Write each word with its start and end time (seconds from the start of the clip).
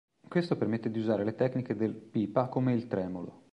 Questo 0.27 0.57
permette 0.57 0.89
di 0.89 0.97
usare 0.97 1.23
le 1.23 1.35
tecniche 1.35 1.75
del 1.75 1.93
"pipa" 1.93 2.47
come 2.47 2.73
il 2.73 2.87
tremolo. 2.87 3.49